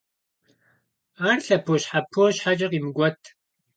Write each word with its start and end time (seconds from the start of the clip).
Ар 1.29 1.37
лъэпощхьэпо 1.45 2.23
щхьэкӀэ 2.35 2.67
къимыкӀуэт. 2.71 3.21